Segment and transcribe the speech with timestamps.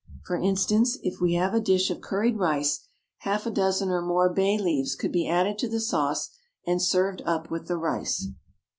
[0.25, 2.79] For instance, if we have a dish of curried rice,
[3.17, 6.31] half a dozen or more bay leaves could be added to the sauce
[6.65, 8.29] and served up with the rice.